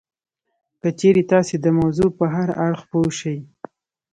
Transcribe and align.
که 0.81 0.89
چېرې 0.99 1.23
تاسې 1.31 1.55
د 1.59 1.65
موضوع 1.79 2.09
په 2.19 2.25
هر 2.35 2.49
اړخ 2.65 2.81
پوه 2.91 3.09
شئ 3.19 3.37